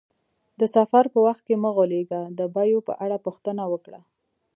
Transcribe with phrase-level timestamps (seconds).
[0.59, 4.01] د سفر په وخت کې مه غولیږه، د بیو په اړه پوښتنه وکړه.